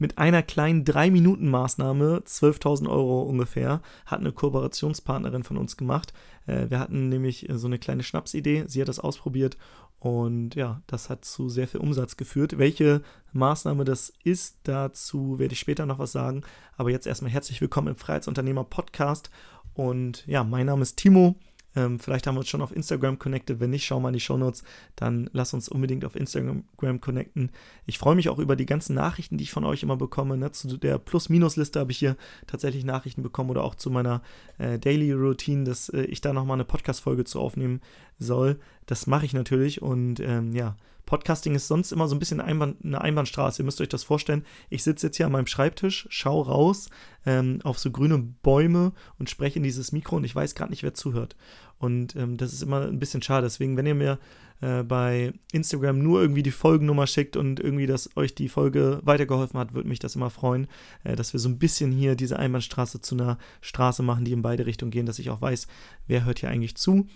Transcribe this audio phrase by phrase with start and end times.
[0.00, 6.12] mit einer kleinen 3-Minuten-Maßnahme, 12.000 Euro ungefähr, hat eine Kooperationspartnerin von uns gemacht.
[6.46, 9.56] Äh, wir hatten nämlich so eine kleine Schnapsidee, sie hat das ausprobiert
[10.00, 12.56] und ja, das hat zu sehr viel Umsatz geführt.
[12.56, 13.02] Welche
[13.34, 16.42] Maßnahme das ist, dazu werde ich später noch was sagen.
[16.78, 19.30] Aber jetzt erstmal herzlich willkommen im Freiheitsunternehmer Podcast.
[19.74, 21.36] Und ja, mein Name ist Timo.
[21.76, 23.60] Ähm, vielleicht haben wir uns schon auf Instagram connected.
[23.60, 24.64] Wenn nicht, schau mal in die Shownotes.
[24.96, 26.64] Dann lass uns unbedingt auf Instagram
[27.00, 27.50] connecten.
[27.86, 30.36] Ich freue mich auch über die ganzen Nachrichten, die ich von euch immer bekomme.
[30.36, 30.50] Ne?
[30.52, 34.22] Zu der Plus-Minus-Liste habe ich hier tatsächlich Nachrichten bekommen oder auch zu meiner
[34.58, 37.80] äh, Daily Routine, dass äh, ich da nochmal eine Podcast-Folge zu aufnehmen
[38.20, 38.60] soll.
[38.86, 40.76] Das mache ich natürlich und ähm, ja,
[41.10, 43.62] Podcasting ist sonst immer so ein bisschen Einbahn, eine Einbahnstraße.
[43.62, 44.44] Ihr müsst euch das vorstellen.
[44.68, 46.88] Ich sitze jetzt hier an meinem Schreibtisch, schaue raus
[47.26, 50.84] ähm, auf so grüne Bäume und spreche in dieses Mikro und ich weiß gerade nicht,
[50.84, 51.34] wer zuhört.
[51.78, 53.46] Und ähm, das ist immer ein bisschen schade.
[53.46, 54.18] Deswegen, wenn ihr mir
[54.60, 59.58] äh, bei Instagram nur irgendwie die Folgennummer schickt und irgendwie, dass euch die Folge weitergeholfen
[59.58, 60.68] hat, würde mich das immer freuen,
[61.02, 64.42] äh, dass wir so ein bisschen hier diese Einbahnstraße zu einer Straße machen, die in
[64.42, 65.66] beide Richtungen gehen, dass ich auch weiß,
[66.06, 67.06] wer hört hier eigentlich zu.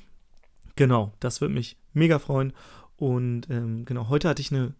[0.76, 2.52] Genau, das würde mich mega freuen.
[2.96, 4.74] Und ähm, genau, heute hatte ich eine,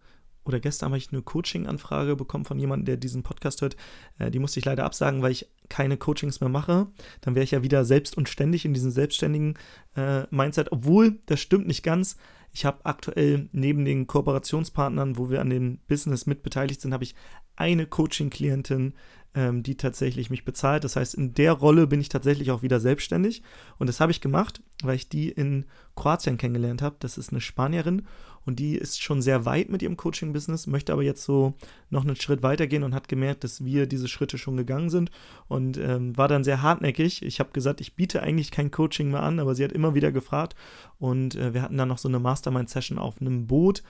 [0.45, 3.75] oder gestern habe ich eine Coaching-Anfrage bekommen von jemandem, der diesen Podcast hört.
[4.19, 6.87] Äh, die musste ich leider absagen, weil ich keine Coachings mehr mache.
[7.21, 9.57] Dann wäre ich ja wieder selbst und ständig in diesem selbstständigen
[9.95, 10.71] äh, Mindset.
[10.71, 12.17] Obwohl, das stimmt nicht ganz.
[12.51, 17.15] Ich habe aktuell neben den Kooperationspartnern, wo wir an dem Business mitbeteiligt sind, habe ich
[17.57, 18.93] eine Coaching-Klientin,
[19.35, 20.83] ähm, die tatsächlich mich bezahlt.
[20.83, 23.43] Das heißt, in der Rolle bin ich tatsächlich auch wieder selbstständig.
[23.77, 26.95] Und das habe ich gemacht, weil ich die in Kroatien kennengelernt habe.
[26.99, 28.03] Das ist eine Spanierin
[28.45, 31.55] und die ist schon sehr weit mit ihrem Coaching-Business, möchte aber jetzt so
[31.89, 35.09] noch einen Schritt weitergehen und hat gemerkt, dass wir diese Schritte schon gegangen sind
[35.47, 37.23] und ähm, war dann sehr hartnäckig.
[37.23, 40.11] Ich habe gesagt, ich biete eigentlich kein Coaching mehr an, aber sie hat immer wieder
[40.11, 40.55] gefragt
[40.99, 43.83] und äh, wir hatten dann noch so eine Mastermind-Session auf einem Boot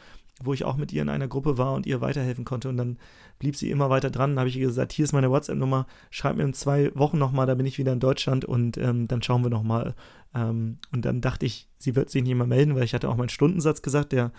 [0.43, 2.69] wo ich auch mit ihr in einer Gruppe war und ihr weiterhelfen konnte.
[2.69, 2.97] Und dann
[3.39, 4.31] blieb sie immer weiter dran.
[4.31, 7.45] Dann habe ich ihr gesagt, hier ist meine WhatsApp-Nummer, schreib mir in zwei Wochen nochmal,
[7.45, 9.95] da bin ich wieder in Deutschland und ähm, dann schauen wir nochmal.
[10.33, 13.15] Ähm, und dann dachte ich, sie wird sich nicht mehr melden, weil ich hatte auch
[13.15, 14.31] meinen Stundensatz gesagt, der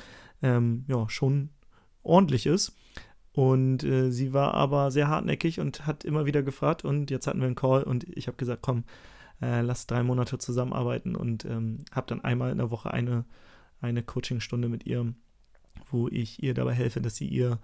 [0.43, 1.51] ähm, ja schon
[2.03, 2.77] ordentlich ist.
[3.33, 6.85] Und äh, sie war aber sehr hartnäckig und hat immer wieder gefragt.
[6.85, 8.85] Und jetzt hatten wir einen Call und ich habe gesagt, komm,
[9.43, 13.25] äh, lass drei Monate zusammenarbeiten und ähm, habe dann einmal in der Woche eine,
[13.81, 15.13] eine Coachingstunde mit ihr
[15.91, 17.59] wo ich ihr dabei helfe, dass sie ihr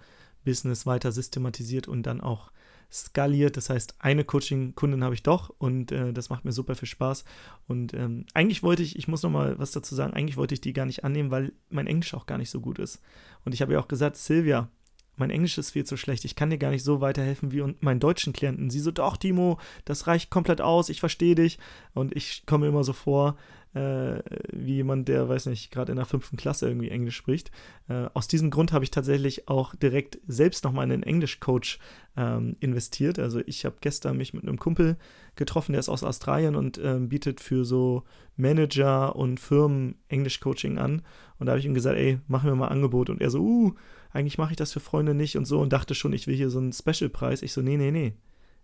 [0.45, 2.51] Business weiter systematisiert und dann auch
[2.91, 3.57] skaliert.
[3.57, 7.25] Das heißt, eine Coaching-Kundin habe ich doch und äh, das macht mir super viel Spaß.
[7.67, 10.61] Und ähm, eigentlich wollte ich, ich muss noch mal was dazu sagen, eigentlich wollte ich
[10.61, 13.01] die gar nicht annehmen, weil mein Englisch auch gar nicht so gut ist.
[13.45, 14.69] Und ich habe ja auch gesagt, Silvia,
[15.17, 18.01] mein Englisch ist viel zu schlecht, ich kann dir gar nicht so weiterhelfen wie meinen
[18.01, 18.71] deutschen Klienten.
[18.71, 21.59] Sie so, doch, Timo, das reicht komplett aus, ich verstehe dich.
[21.95, 23.37] Und ich komme immer so vor,
[23.75, 24.21] äh,
[24.53, 27.51] wie jemand, der, weiß nicht, gerade in der fünften Klasse irgendwie Englisch spricht.
[27.89, 31.79] Äh, aus diesem Grund habe ich tatsächlich auch direkt selbst nochmal in einen Englisch-Coach
[32.17, 33.19] ähm, investiert.
[33.19, 34.97] Also ich habe gestern mich mit einem Kumpel
[35.37, 38.05] getroffen, der ist aus Australien und ähm, bietet für so
[38.37, 41.03] Manager und Firmen Englisch-Coaching an.
[41.39, 43.09] Und da habe ich ihm gesagt, ey, mach mir mal ein Angebot.
[43.09, 43.73] Und er so, uh,
[44.13, 46.51] eigentlich mache ich das für Freunde nicht und so und dachte schon, ich will hier
[46.51, 47.43] so einen Special-Preis.
[47.43, 48.15] Ich so, nee, nee, nee.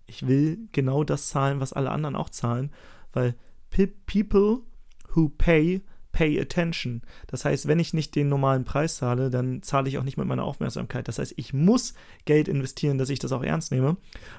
[0.06, 2.70] Ich will genau das zahlen, was alle anderen auch zahlen,
[3.12, 3.34] weil
[4.06, 4.62] people
[5.14, 5.82] who pay,
[6.12, 7.03] pay attention.
[7.26, 10.26] Das heißt, wenn ich nicht den normalen Preis zahle, dann zahle ich auch nicht mit
[10.26, 11.08] meiner Aufmerksamkeit.
[11.08, 11.94] Das heißt, ich muss
[12.25, 13.97] Geld investieren, dass ich das auch ernst nehme.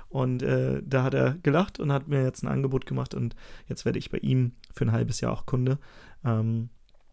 [0.10, 3.36] Und äh, da hat er gelacht und hat mir jetzt ein Angebot gemacht und
[3.68, 5.78] jetzt werde ich bei ihm für ein halbes Jahr auch Kunde.
[6.26, 6.70] Ähm,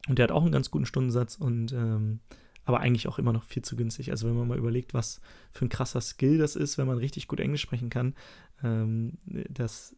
[0.09, 2.21] und der hat auch einen ganz guten Stundensatz und ähm,
[2.67, 4.11] aber eigentlich auch immer noch viel zu günstig.
[4.11, 5.21] Also wenn man mal überlegt, was
[5.53, 8.15] für ein krasser Skill das ist, wenn man richtig gut Englisch sprechen kann,
[8.63, 9.97] ähm, das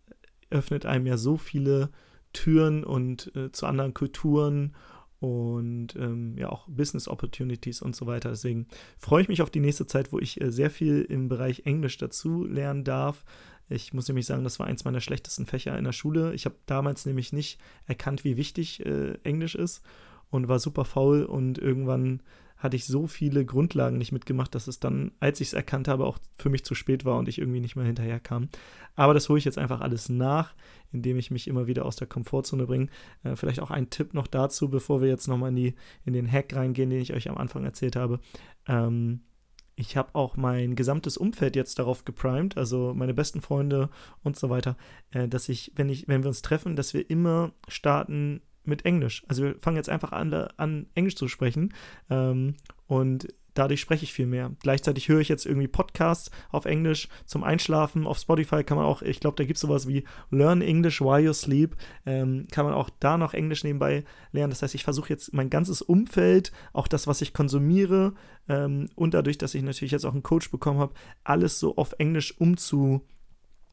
[0.51, 1.91] öffnet einem ja so viele
[2.33, 4.77] Türen und äh, zu anderen Kulturen
[5.19, 8.29] und ähm, ja auch Business Opportunities und so weiter.
[8.31, 8.67] Deswegen
[8.99, 11.97] freue ich mich auf die nächste Zeit, wo ich äh, sehr viel im Bereich Englisch
[11.97, 13.25] dazu lernen darf.
[13.71, 16.35] Ich muss nämlich sagen, das war eins meiner schlechtesten Fächer in der Schule.
[16.35, 19.83] Ich habe damals nämlich nicht erkannt, wie wichtig äh, Englisch ist
[20.31, 22.23] und war super faul und irgendwann
[22.59, 26.05] hatte ich so viele Grundlagen nicht mitgemacht, dass es dann, als ich es erkannt habe,
[26.05, 28.49] auch für mich zu spät war und ich irgendwie nicht mehr hinterherkam.
[28.97, 30.55] Aber das hole ich jetzt einfach alles nach,
[30.93, 32.89] indem ich mich immer wieder aus der Komfortzone bringe.
[33.23, 35.75] Äh, vielleicht auch ein Tipp noch dazu, bevor wir jetzt nochmal in,
[36.05, 38.21] in den Hack reingehen, den ich euch am Anfang erzählt habe.
[38.67, 39.21] Ähm,
[39.77, 43.91] ich habe auch mein gesamtes Umfeld jetzt darauf geprimed, also meine besten Freunde
[44.25, 44.77] und so weiter,
[45.13, 49.25] äh, dass ich, wenn ich, wenn wir uns treffen, dass wir immer starten mit Englisch.
[49.29, 51.75] Also wir fangen jetzt einfach an, an Englisch zu sprechen.
[52.11, 52.55] Ähm,
[52.87, 53.29] und
[53.59, 54.53] dadurch spreche ich viel mehr.
[54.61, 58.07] Gleichzeitig höre ich jetzt irgendwie Podcasts auf Englisch zum Einschlafen.
[58.07, 61.21] Auf Spotify kann man auch, ich glaube, da gibt es sowas wie Learn English while
[61.21, 61.77] you sleep.
[62.07, 64.51] Ähm, kann man auch da noch Englisch nebenbei lernen.
[64.51, 68.15] Das heißt, ich versuche jetzt mein ganzes Umfeld, auch das, was ich konsumiere
[68.49, 70.95] ähm, und dadurch, dass ich natürlich jetzt auch einen Coach bekommen habe,
[71.25, 73.03] alles so auf Englisch umzu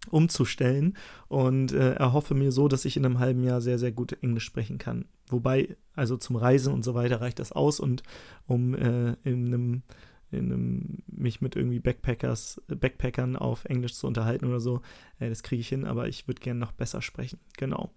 [0.10, 0.96] umzustellen
[1.28, 4.46] und äh, erhoffe mir so, dass ich in einem halben Jahr sehr, sehr gut Englisch
[4.46, 5.06] sprechen kann.
[5.28, 8.04] Wobei, also zum Reisen und so weiter reicht das aus und
[8.48, 9.84] um äh, in einem
[10.32, 14.82] in einem, mich mit irgendwie Backpackers, Backpackern auf Englisch zu unterhalten oder so.
[15.20, 17.40] Äh, das kriege ich hin, aber ich würde gerne noch besser sprechen.
[17.58, 17.92] Genau.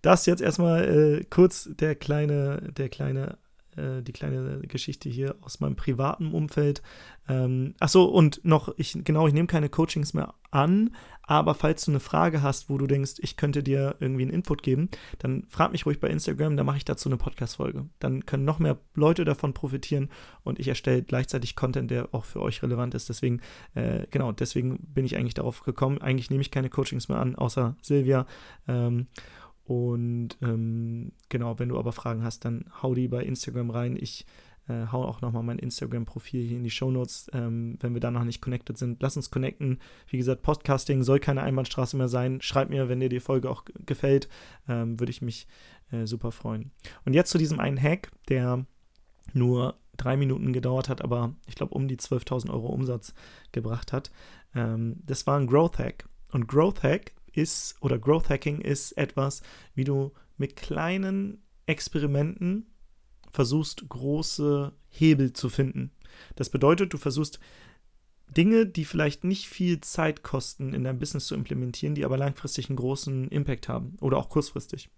[0.00, 3.38] Das jetzt erstmal äh, kurz der kleine, der kleine
[3.76, 6.82] äh, die kleine Geschichte hier aus meinem privaten Umfeld.
[7.28, 10.90] Ähm, achso, und noch, ich, genau, ich nehme keine Coachings mehr an,
[11.22, 14.62] aber falls du eine Frage hast, wo du denkst, ich könnte dir irgendwie einen Input
[14.62, 14.88] geben,
[15.20, 17.86] dann frag mich ruhig bei Instagram, da mache ich dazu eine Podcast-Folge.
[18.00, 20.10] Dann können noch mehr Leute davon profitieren
[20.42, 23.08] und ich erstelle gleichzeitig Content, der auch für euch relevant ist.
[23.08, 23.40] Deswegen,
[23.74, 25.98] äh, genau, deswegen bin ich eigentlich darauf gekommen.
[26.02, 28.26] Eigentlich nehme ich keine Coachings mehr an, außer Silvia.
[28.66, 29.06] Ähm,
[29.72, 33.96] und ähm, genau, wenn du aber Fragen hast, dann hau die bei Instagram rein.
[33.98, 34.26] Ich
[34.68, 38.10] äh, hau auch nochmal mein Instagram-Profil hier in die Show Notes, ähm, wenn wir da
[38.10, 39.00] noch nicht connected sind.
[39.00, 39.78] Lass uns connecten.
[40.08, 42.42] Wie gesagt, Podcasting soll keine Einbahnstraße mehr sein.
[42.42, 44.28] Schreib mir, wenn dir die Folge auch gefällt.
[44.68, 45.46] Ähm, Würde ich mich
[45.90, 46.70] äh, super freuen.
[47.06, 48.66] Und jetzt zu diesem einen Hack, der
[49.32, 53.14] nur drei Minuten gedauert hat, aber ich glaube um die 12.000 Euro Umsatz
[53.52, 54.10] gebracht hat.
[54.54, 56.04] Ähm, das war ein Growth Hack.
[56.30, 59.42] Und Growth Hack ist, oder Growth Hacking ist etwas,
[59.74, 62.66] wie du mit kleinen Experimenten
[63.30, 65.90] versuchst, große Hebel zu finden.
[66.36, 67.40] Das bedeutet, du versuchst
[68.36, 72.68] Dinge, die vielleicht nicht viel Zeit kosten, in deinem Business zu implementieren, die aber langfristig
[72.68, 74.90] einen großen Impact haben oder auch kurzfristig.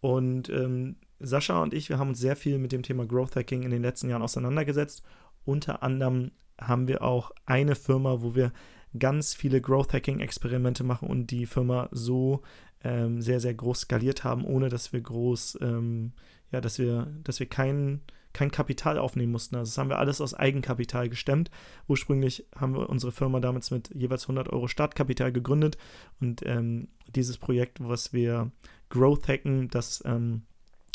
[0.00, 3.62] Und ähm, Sascha und ich, wir haben uns sehr viel mit dem Thema Growth Hacking
[3.62, 5.02] in den letzten Jahren auseinandergesetzt.
[5.44, 6.30] Unter anderem
[6.60, 8.52] haben wir auch eine Firma, wo wir
[8.98, 12.42] ganz viele Growth Hacking Experimente machen und die Firma so
[12.82, 16.12] ähm, sehr, sehr groß skaliert haben, ohne dass wir groß, ähm,
[16.50, 18.00] ja, dass wir, dass wir kein,
[18.32, 19.56] kein Kapital aufnehmen mussten.
[19.56, 21.50] Also das haben wir alles aus Eigenkapital gestemmt.
[21.88, 25.76] Ursprünglich haben wir unsere Firma damals mit jeweils 100 Euro Startkapital gegründet
[26.20, 28.50] und ähm, dieses Projekt, was wir
[28.88, 30.42] Growth Hacken, das ähm,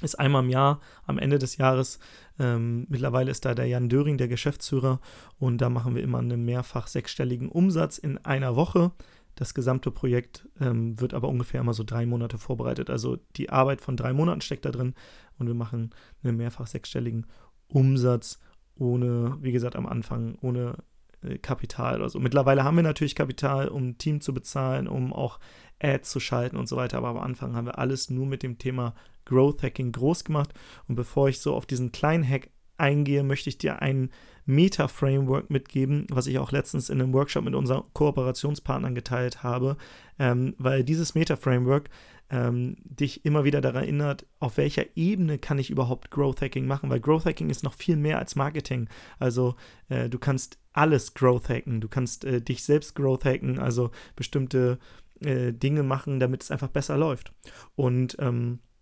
[0.05, 1.99] ist einmal im Jahr, am Ende des Jahres.
[2.39, 4.99] Ähm, mittlerweile ist da der Jan Döring, der Geschäftsführer,
[5.39, 8.91] und da machen wir immer einen mehrfach sechsstelligen Umsatz in einer Woche.
[9.35, 12.89] Das gesamte Projekt ähm, wird aber ungefähr immer so drei Monate vorbereitet.
[12.89, 14.93] Also die Arbeit von drei Monaten steckt da drin
[15.37, 15.93] und wir machen
[16.23, 17.25] einen mehrfach sechsstelligen
[17.67, 18.39] Umsatz
[18.77, 20.77] ohne, wie gesagt, am Anfang ohne
[21.21, 22.19] äh, Kapital oder.
[22.19, 25.39] Mittlerweile haben wir natürlich Kapital, um Team zu bezahlen, um auch
[25.81, 26.97] Ads zu schalten und so weiter.
[26.97, 28.93] Aber am Anfang haben wir alles nur mit dem Thema
[29.25, 30.53] Growth Hacking groß gemacht.
[30.87, 34.09] Und bevor ich so auf diesen kleinen Hack eingehe, möchte ich dir ein
[34.45, 39.77] Meta-Framework mitgeben, was ich auch letztens in einem Workshop mit unseren Kooperationspartnern geteilt habe,
[40.19, 41.89] ähm, weil dieses Meta-Framework
[42.29, 46.89] ähm, dich immer wieder daran erinnert, auf welcher Ebene kann ich überhaupt Growth Hacking machen,
[46.89, 48.87] weil Growth Hacking ist noch viel mehr als Marketing.
[49.19, 49.55] Also
[49.89, 54.79] äh, du kannst alles Growth hacken, du kannst äh, dich selbst Growth hacken, also bestimmte
[55.21, 57.31] äh, Dinge machen, damit es einfach besser läuft.
[57.75, 58.74] Und ähm, äh,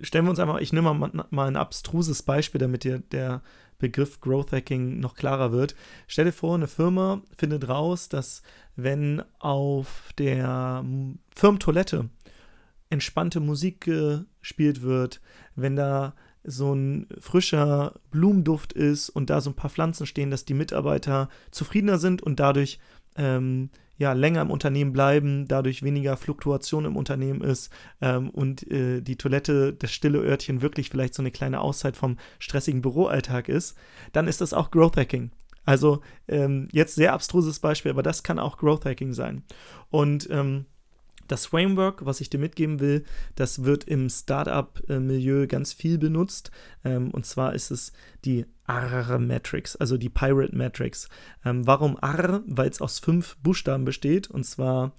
[0.00, 3.42] stellen wir uns einfach, ich nehme mal, mal ein abstruses Beispiel, damit dir der
[3.78, 5.74] Begriff Growth Hacking noch klarer wird.
[6.06, 8.42] Stell dir vor, eine Firma findet raus, dass
[8.76, 10.84] wenn auf der
[11.34, 12.08] Firmentoilette
[12.88, 13.90] entspannte Musik
[14.40, 15.20] gespielt wird,
[15.56, 16.14] wenn da
[16.44, 21.28] so ein frischer Blumenduft ist und da so ein paar Pflanzen stehen, dass die Mitarbeiter
[21.50, 22.78] zufriedener sind und dadurch
[23.16, 23.70] ähm,
[24.02, 29.14] ja, länger im Unternehmen bleiben, dadurch weniger Fluktuation im Unternehmen ist ähm, und äh, die
[29.16, 33.78] Toilette, das stille Örtchen wirklich vielleicht so eine kleine Auszeit vom stressigen Büroalltag ist,
[34.12, 35.30] dann ist das auch Growth Hacking.
[35.64, 39.44] Also ähm, jetzt sehr abstruses Beispiel, aber das kann auch Growth Hacking sein.
[39.90, 40.66] Und ähm,
[41.28, 46.50] das Framework, was ich dir mitgeben will, das wird im Startup-Milieu ganz viel benutzt.
[46.84, 47.92] Ähm, und zwar ist es
[48.24, 51.08] die AR-Matrix, also die Pirate Matrix.
[51.44, 52.42] Ähm, warum AR?
[52.46, 54.92] Weil es aus fünf Buchstaben besteht, und zwar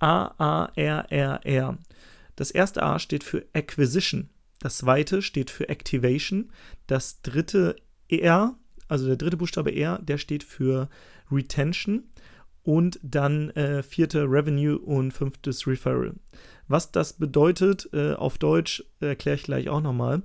[0.00, 1.78] A-A-R-R-R.
[2.36, 4.28] Das erste A steht für Acquisition.
[4.60, 6.50] Das zweite steht für Activation.
[6.86, 7.76] Das dritte
[8.08, 8.56] R,
[8.88, 10.88] also der dritte Buchstabe R, der steht für
[11.30, 12.04] Retention
[12.66, 16.14] und dann äh, vierte Revenue und fünftes Referral.
[16.66, 20.22] Was das bedeutet äh, auf Deutsch, erkläre ich gleich auch nochmal.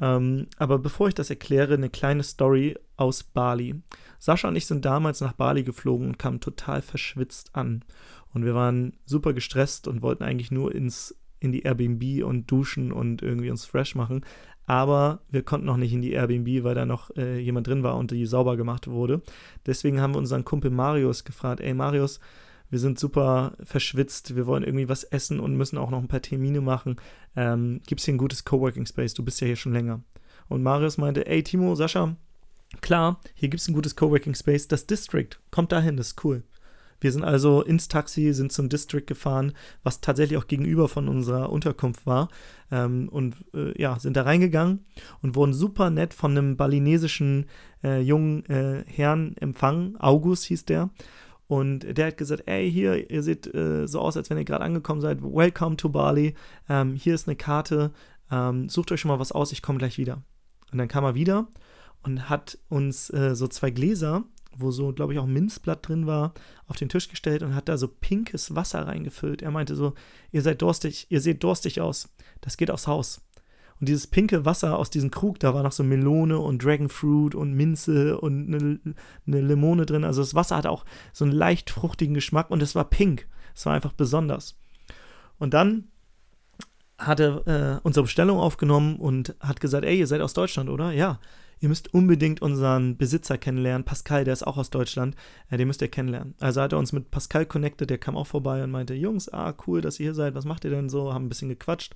[0.00, 3.74] Ähm, aber bevor ich das erkläre, eine kleine Story aus Bali.
[4.20, 7.84] Sascha und ich sind damals nach Bali geflogen und kamen total verschwitzt an.
[8.32, 12.92] Und wir waren super gestresst und wollten eigentlich nur ins in die Airbnb und duschen
[12.92, 14.24] und irgendwie uns fresh machen.
[14.66, 17.96] Aber wir konnten noch nicht in die Airbnb, weil da noch äh, jemand drin war
[17.96, 19.20] und die sauber gemacht wurde.
[19.66, 22.20] Deswegen haben wir unseren Kumpel Marius gefragt: Ey, Marius,
[22.68, 26.22] wir sind super verschwitzt, wir wollen irgendwie was essen und müssen auch noch ein paar
[26.22, 26.96] Termine machen.
[27.34, 29.14] Ähm, Gibt es hier ein gutes Coworking Space?
[29.14, 30.02] Du bist ja hier schon länger.
[30.48, 32.14] Und Marius meinte: Ey, Timo, Sascha,
[32.80, 34.68] klar, hier gibt es ein gutes Coworking Space.
[34.68, 36.44] Das District, kommt dahin, das ist cool.
[37.00, 39.52] Wir sind also ins Taxi, sind zum District gefahren,
[39.82, 42.28] was tatsächlich auch gegenüber von unserer Unterkunft war.
[42.70, 44.84] Ähm, und äh, ja, sind da reingegangen
[45.22, 47.46] und wurden super nett von einem balinesischen
[47.82, 49.96] äh, jungen äh, Herrn empfangen.
[49.98, 50.90] August hieß der.
[51.46, 54.64] Und der hat gesagt, ey, hier, ihr seht äh, so aus, als wenn ihr gerade
[54.64, 55.20] angekommen seid.
[55.20, 56.34] Welcome to Bali.
[56.68, 57.90] Ähm, hier ist eine Karte.
[58.30, 60.22] Ähm, sucht euch schon mal was aus, ich komme gleich wieder.
[60.70, 61.48] Und dann kam er wieder
[62.04, 64.24] und hat uns äh, so zwei Gläser
[64.60, 66.34] wo so, glaube ich, auch Minzblatt drin war,
[66.66, 69.42] auf den Tisch gestellt und hat da so pinkes Wasser reingefüllt.
[69.42, 69.94] Er meinte so,
[70.32, 72.08] ihr seid durstig, ihr seht durstig aus.
[72.40, 73.20] Das geht aufs Haus.
[73.80, 77.54] Und dieses pinke Wasser aus diesem Krug, da war noch so Melone und Dragonfruit und
[77.54, 78.78] Minze und eine,
[79.26, 80.04] eine Limone drin.
[80.04, 83.26] Also das Wasser hatte auch so einen leicht fruchtigen Geschmack und es war pink.
[83.54, 84.58] Es war einfach besonders.
[85.38, 85.88] Und dann
[86.98, 90.92] hat er äh, unsere Bestellung aufgenommen und hat gesagt, ey, ihr seid aus Deutschland, oder?
[90.92, 91.18] Ja
[91.60, 95.14] ihr müsst unbedingt unseren Besitzer kennenlernen, Pascal, der ist auch aus Deutschland,
[95.50, 96.34] äh, den müsst ihr kennenlernen.
[96.40, 99.54] Also hat er uns mit Pascal connected, der kam auch vorbei und meinte, Jungs, ah,
[99.66, 101.12] cool, dass ihr hier seid, was macht ihr denn so?
[101.12, 101.94] Haben ein bisschen gequatscht.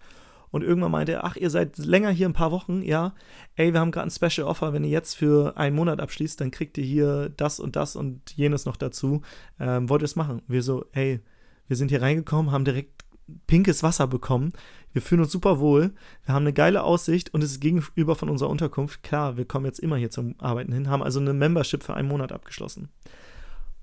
[0.51, 3.15] Und irgendwann meinte er, ach, ihr seid länger hier, ein paar Wochen, ja.
[3.57, 6.53] Ey, wir haben gerade ein Special Offer, wenn ihr jetzt für einen Monat abschließt, dann
[6.53, 9.23] kriegt ihr hier das und das und jenes noch dazu.
[9.59, 10.43] Ähm, wollt ihr es machen?
[10.47, 11.19] Wir so, ey,
[11.67, 13.04] wir sind hier reingekommen, haben direkt
[13.47, 14.53] pinkes Wasser bekommen.
[14.93, 15.93] Wir fühlen uns super wohl.
[16.25, 19.03] Wir haben eine geile Aussicht und es ist gegenüber von unserer Unterkunft.
[19.03, 22.09] Klar, wir kommen jetzt immer hier zum Arbeiten hin, haben also eine Membership für einen
[22.09, 22.89] Monat abgeschlossen.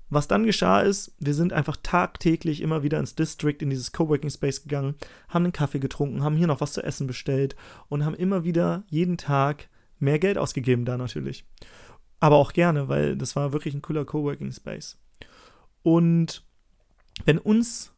[0.08, 4.28] Was dann geschah ist, wir sind einfach tagtäglich immer wieder ins District, in dieses Coworking
[4.28, 4.94] Space gegangen,
[5.28, 7.56] haben einen Kaffee getrunken, haben hier noch was zu essen bestellt
[7.88, 11.46] und haben immer wieder jeden Tag mehr Geld ausgegeben da natürlich.
[12.20, 14.98] Aber auch gerne, weil das war wirklich ein cooler Coworking Space.
[15.82, 16.44] Und
[17.24, 17.92] wenn uns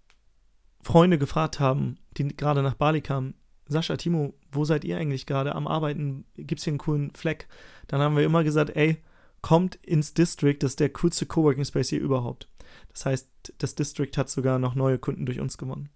[0.85, 3.35] Freunde gefragt haben, die gerade nach Bali kamen,
[3.67, 6.27] Sascha, Timo, wo seid ihr eigentlich gerade am Arbeiten?
[6.37, 7.49] Gibt es hier einen coolen Fleck?
[7.89, 8.99] Dann haben wir immer gesagt, ey,
[9.41, 12.49] kommt ins District, das ist der coolste Coworking Space hier überhaupt.
[12.93, 15.89] Das heißt, das District hat sogar noch neue Kunden durch uns gewonnen.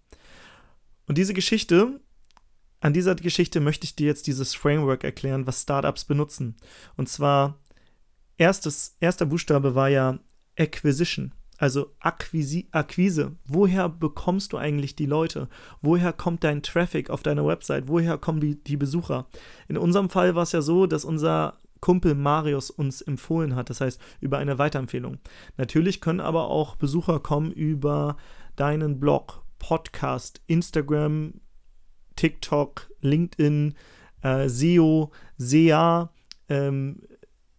[1.06, 2.00] Und diese Geschichte,
[2.80, 6.56] an dieser Geschichte möchte ich dir jetzt dieses Framework erklären, was Startups benutzen.
[6.96, 7.58] Und zwar,
[8.36, 10.18] erstes, erster Buchstabe war ja
[10.58, 11.32] Acquisition.
[11.58, 13.36] Also Akquisi Akquise.
[13.44, 15.48] Woher bekommst du eigentlich die Leute?
[15.82, 17.88] Woher kommt dein Traffic auf deiner Website?
[17.88, 19.26] Woher kommen die, die Besucher?
[19.66, 23.80] In unserem Fall war es ja so, dass unser Kumpel Marius uns empfohlen hat, das
[23.80, 25.18] heißt über eine Weiterempfehlung.
[25.56, 28.16] Natürlich können aber auch Besucher kommen über
[28.56, 31.34] deinen Blog, Podcast, Instagram,
[32.16, 33.74] TikTok, LinkedIn,
[34.22, 36.10] äh, SEO, SEA,
[36.48, 37.02] ähm,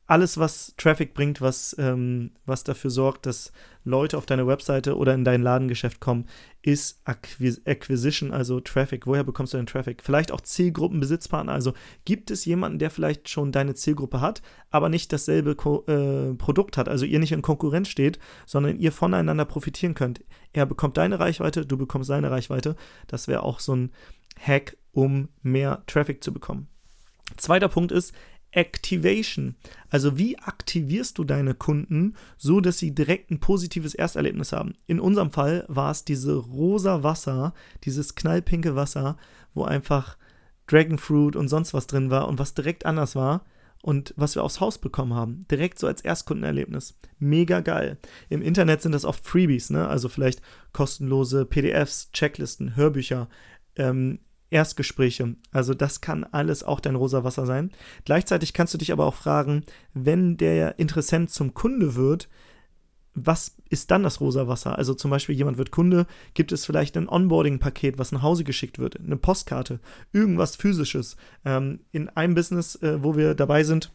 [0.09, 3.51] alles, was Traffic bringt, was, ähm, was dafür sorgt, dass
[3.83, 6.25] Leute auf deine Webseite oder in dein Ladengeschäft kommen,
[6.63, 9.05] ist Acquis Acquisition, also Traffic.
[9.05, 10.01] Woher bekommst du den Traffic?
[10.01, 11.51] Vielleicht auch Zielgruppenbesitzpartner.
[11.51, 11.73] Also
[12.05, 16.77] gibt es jemanden, der vielleicht schon deine Zielgruppe hat, aber nicht dasselbe Ko äh, Produkt
[16.77, 20.23] hat, also ihr nicht in Konkurrenz steht, sondern ihr voneinander profitieren könnt.
[20.53, 22.75] Er bekommt deine Reichweite, du bekommst seine Reichweite.
[23.05, 23.91] Das wäre auch so ein
[24.39, 26.67] Hack, um mehr Traffic zu bekommen.
[27.37, 28.13] Zweiter Punkt ist,
[28.51, 29.55] Activation.
[29.89, 34.75] Also wie aktivierst du deine Kunden, so dass sie direkt ein positives Ersterlebnis haben?
[34.87, 37.53] In unserem Fall war es diese rosa Wasser,
[37.83, 39.17] dieses knallpinke Wasser,
[39.53, 40.17] wo einfach
[40.67, 43.45] Dragonfruit und sonst was drin war und was direkt anders war
[43.81, 45.45] und was wir aufs Haus bekommen haben.
[45.49, 46.97] Direkt so als Erstkundenerlebnis.
[47.17, 47.97] Mega geil.
[48.29, 49.87] Im Internet sind das oft Freebies, ne?
[49.87, 50.41] Also vielleicht
[50.73, 53.29] kostenlose PDFs, Checklisten, Hörbücher,
[53.75, 55.35] ähm, Erstgespräche.
[55.51, 57.71] Also das kann alles auch dein rosa Wasser sein.
[58.05, 59.63] Gleichzeitig kannst du dich aber auch fragen,
[59.93, 62.29] wenn der Interessent zum Kunde wird,
[63.13, 64.77] was ist dann das rosa Wasser?
[64.77, 68.79] Also zum Beispiel jemand wird Kunde, gibt es vielleicht ein Onboarding-Paket, was nach Hause geschickt
[68.79, 69.79] wird, eine Postkarte,
[70.13, 71.17] irgendwas physisches.
[71.45, 73.91] Ähm, in einem Business, äh, wo wir dabei sind,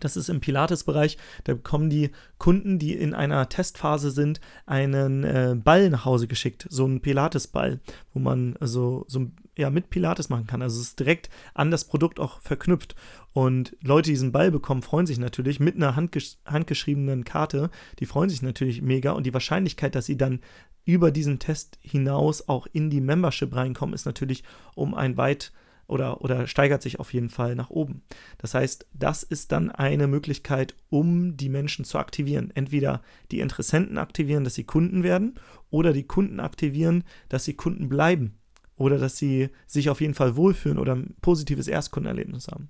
[0.00, 1.18] das ist im Pilates-Bereich.
[1.44, 6.66] Da bekommen die Kunden, die in einer Testphase sind, einen äh, Ball nach Hause geschickt.
[6.70, 7.80] So einen Pilates-Ball,
[8.12, 10.62] wo man so, so ja, mit Pilates machen kann.
[10.62, 12.94] Also es ist direkt an das Produkt auch verknüpft.
[13.32, 17.70] Und Leute, die diesen Ball bekommen, freuen sich natürlich mit einer handgesch handgeschriebenen Karte.
[17.98, 19.12] Die freuen sich natürlich mega.
[19.12, 20.40] Und die Wahrscheinlichkeit, dass sie dann
[20.84, 25.52] über diesen Test hinaus auch in die Membership reinkommen, ist natürlich um ein weit
[25.86, 28.02] oder, oder steigert sich auf jeden Fall nach oben.
[28.38, 32.50] Das heißt, das ist dann eine Möglichkeit, um die Menschen zu aktivieren.
[32.54, 35.38] Entweder die Interessenten aktivieren, dass sie Kunden werden,
[35.70, 38.38] oder die Kunden aktivieren, dass sie Kunden bleiben
[38.76, 42.68] oder dass sie sich auf jeden Fall wohlfühlen oder ein positives Erstkundenerlebnis haben.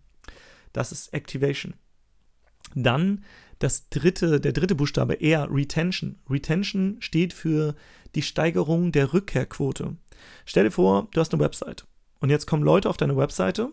[0.73, 1.75] Das ist Activation.
[2.75, 3.25] Dann
[3.59, 6.19] das dritte, der dritte Buchstabe, eher Retention.
[6.29, 7.75] Retention steht für
[8.15, 9.97] die Steigerung der Rückkehrquote.
[10.45, 11.87] Stell dir vor, du hast eine Website
[12.21, 13.71] und jetzt kommen Leute auf deine Webseite,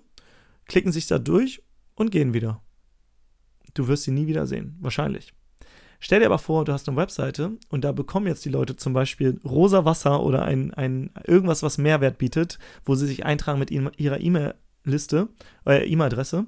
[0.68, 1.64] klicken sich da durch
[1.96, 2.62] und gehen wieder.
[3.74, 5.34] Du wirst sie nie wieder sehen, wahrscheinlich.
[6.00, 8.92] Stell dir aber vor, du hast eine Webseite und da bekommen jetzt die Leute zum
[8.92, 13.72] Beispiel rosa Wasser oder ein, ein irgendwas, was Mehrwert bietet, wo sie sich eintragen mit
[13.72, 15.30] ihrer E-Mail-Liste,
[15.66, 16.46] äh, E-Mail-Adresse.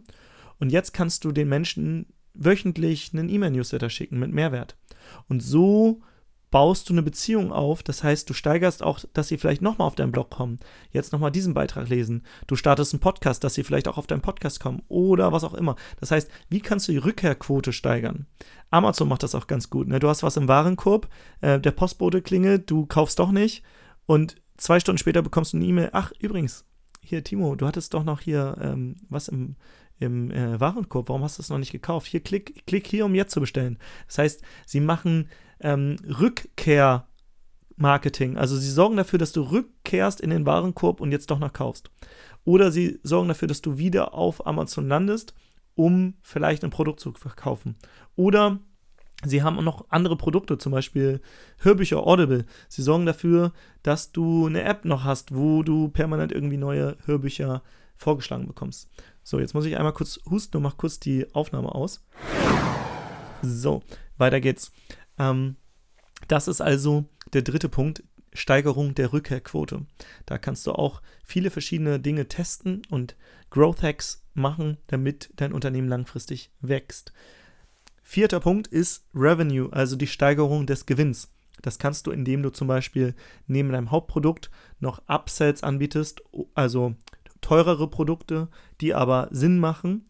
[0.60, 4.76] Und jetzt kannst du den Menschen wöchentlich einen E-Mail-Newsletter schicken mit Mehrwert.
[5.30, 6.02] Und so
[6.52, 7.84] baust du eine Beziehung auf.
[7.84, 10.60] Das heißt, du steigerst auch, dass sie vielleicht nochmal auf deinen Blog kommen,
[10.92, 12.24] jetzt nochmal diesen Beitrag lesen.
[12.48, 15.54] Du startest einen Podcast, dass sie vielleicht auch auf deinen Podcast kommen oder was auch
[15.54, 15.76] immer.
[16.00, 18.28] Das heißt, wie kannst du die Rückkehrquote steigern?
[18.70, 19.88] Amazon macht das auch ganz gut.
[19.88, 20.00] Ne?
[20.00, 21.10] Du hast was im Warenkorb,
[21.42, 23.64] äh, der Postbote klingelt, du kaufst doch nicht
[24.06, 25.90] und zwei Stunden später bekommst du eine E-Mail.
[25.94, 26.66] Ach, übrigens,
[27.02, 29.56] hier, Timo, du hattest doch noch hier ähm, was im,
[30.00, 31.10] im äh, Warenkorb.
[31.10, 32.08] Warum hast du es noch nicht gekauft?
[32.08, 33.78] Hier, klick, klick hier, um jetzt zu bestellen.
[34.08, 38.38] Das heißt, sie machen ähm, Rückkehr-Marketing.
[38.38, 41.90] Also sie sorgen dafür, dass du rückkehrst in den Warenkorb und jetzt doch noch kaufst.
[42.44, 45.34] Oder sie sorgen dafür, dass du wieder auf Amazon landest,
[45.76, 47.76] um vielleicht ein Produkt zu verkaufen.
[48.16, 48.60] Oder
[49.24, 51.22] Sie haben auch noch andere Produkte, zum Beispiel
[51.60, 52.46] Hörbücher Audible.
[52.68, 57.64] Sie sorgen dafür, dass du eine App noch hast, wo du permanent irgendwie neue Hörbücher
[57.96, 58.90] vorgeschlagen bekommst.
[59.24, 62.06] So, jetzt muss ich einmal kurz husten und mach kurz die Aufnahme aus.
[63.42, 63.82] So,
[64.18, 64.72] weiter geht's.
[65.18, 65.56] Ähm,
[66.28, 68.04] das ist also der dritte Punkt,
[68.34, 69.86] Steigerung der Rückkehrquote.
[70.26, 73.16] Da kannst du auch viele verschiedene Dinge testen und
[73.50, 77.14] Growth Hacks machen, damit dein Unternehmen langfristig wächst.
[78.04, 81.32] Vierter Punkt ist Revenue, also die Steigerung des Gewinns.
[81.62, 83.16] Das kannst du, indem du zum Beispiel
[83.48, 86.22] neben deinem Hauptprodukt noch Upsells anbietest,
[86.54, 86.96] also
[87.42, 88.50] teurere Produkte,
[88.82, 90.06] die aber Sinn machen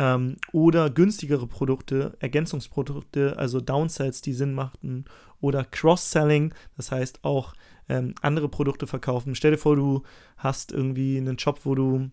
[0.00, 5.04] ähm, oder günstigere Produkte, Ergänzungsprodukte, also Downsells, die Sinn machten
[5.40, 7.52] oder Cross-Selling, das heißt auch
[7.88, 9.34] ähm, andere Produkte verkaufen.
[9.34, 10.02] Stell dir vor, du
[10.38, 12.10] hast irgendwie einen Job, wo du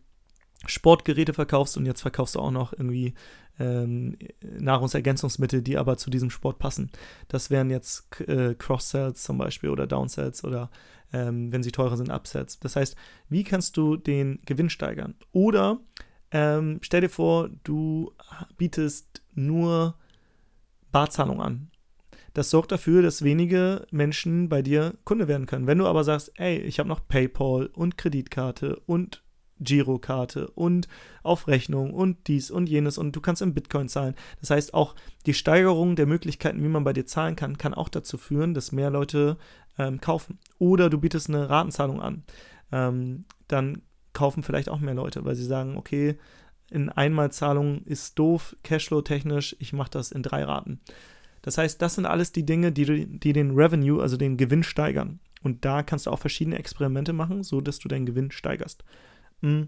[0.65, 3.13] Sportgeräte verkaufst und jetzt verkaufst du auch noch irgendwie
[3.59, 6.91] ähm, Nahrungsergänzungsmittel, die aber zu diesem Sport passen.
[7.29, 10.69] Das wären jetzt äh, Cross-Sells zum Beispiel oder Downsells oder
[11.13, 12.59] ähm, wenn sie teurer sind, Upsells.
[12.59, 12.95] Das heißt,
[13.29, 15.15] wie kannst du den Gewinn steigern?
[15.31, 15.79] Oder
[16.31, 18.11] ähm, stell dir vor, du
[18.57, 19.95] bietest nur
[20.91, 21.71] Barzahlung an.
[22.33, 25.67] Das sorgt dafür, dass wenige Menschen bei dir Kunde werden können.
[25.67, 29.23] Wenn du aber sagst, ey, ich habe noch PayPal und Kreditkarte und
[29.59, 30.87] Girokarte und
[31.23, 34.15] auf Rechnung und dies und jenes und du kannst in Bitcoin zahlen.
[34.39, 37.89] Das heißt, auch die Steigerung der Möglichkeiten, wie man bei dir zahlen kann, kann auch
[37.89, 39.37] dazu führen, dass mehr Leute
[39.79, 40.37] ähm, kaufen.
[40.59, 42.23] Oder du bietest eine Ratenzahlung an.
[42.71, 43.81] Ähm, dann
[44.17, 46.17] kaufen vielleicht auch mehr Leute, weil sie sagen, okay,
[46.71, 50.79] in Einmalzahlung ist doof, Cashflow-technisch, ich mache das in drei Raten.
[51.43, 55.19] Das heißt, das sind alles die Dinge, die, die den Revenue, also den Gewinn steigern.
[55.43, 58.83] Und da kannst du auch verschiedene Experimente machen, so dass du deinen Gewinn steigerst.
[59.41, 59.65] Mm.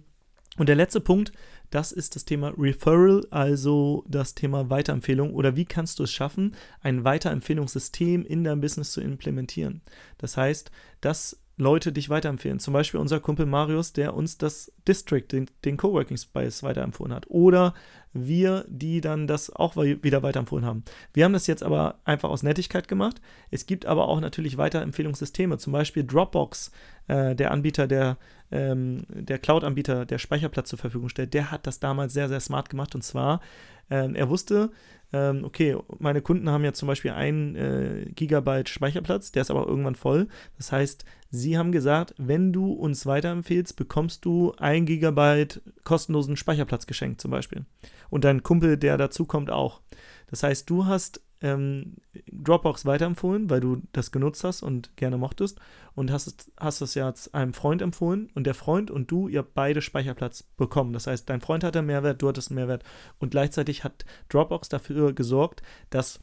[0.58, 1.32] Und der letzte Punkt,
[1.70, 6.56] das ist das Thema Referral, also das Thema Weiterempfehlung oder wie kannst du es schaffen,
[6.82, 9.82] ein Weiterempfehlungssystem in deinem Business zu implementieren.
[10.18, 12.60] Das heißt, dass Leute dich weiterempfehlen.
[12.60, 17.26] Zum Beispiel unser Kumpel Marius, der uns das District, den, den Coworking Space weiterempfohlen hat.
[17.28, 17.74] Oder
[18.14, 20.84] wir, die dann das auch wieder weiterempfohlen haben.
[21.14, 23.20] Wir haben das jetzt aber einfach aus Nettigkeit gemacht.
[23.52, 25.58] Es gibt aber auch natürlich Weiterempfehlungssysteme.
[25.58, 26.72] Zum Beispiel Dropbox,
[27.08, 28.18] äh, der Anbieter, der,
[28.52, 32.70] ähm, der Cloud-Anbieter, der Speicherplatz zur Verfügung stellt, der hat das damals sehr, sehr smart
[32.70, 32.96] gemacht.
[32.96, 33.42] Und zwar,
[33.90, 34.72] ähm, er wusste,
[35.12, 39.68] ähm, okay, meine Kunden haben ja zum Beispiel ein äh, Gigabyte Speicherplatz, der ist aber
[39.68, 40.28] irgendwann voll.
[40.58, 46.86] Das heißt, sie haben gesagt, wenn du uns weiterempfehlst, bekommst du ein Gigabyte kostenlosen Speicherplatz
[46.86, 47.66] geschenkt zum Beispiel.
[48.10, 49.82] Und dein Kumpel, der dazukommt, auch.
[50.30, 51.96] Das heißt, du hast ähm,
[52.32, 55.60] Dropbox weiterempfohlen, weil du das genutzt hast und gerne mochtest
[55.96, 59.40] und hast es, hast es ja einem Freund empfohlen und der Freund und du, ihr
[59.40, 60.94] habt beide Speicherplatz bekommen.
[60.94, 62.84] Das heißt, dein Freund hatte Mehrwert, du hattest einen Mehrwert
[63.20, 66.20] und gleichzeitig hat Dropbox dafür gesorgt, dass